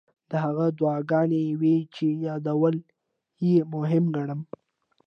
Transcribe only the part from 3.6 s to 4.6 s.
مهم ګڼم.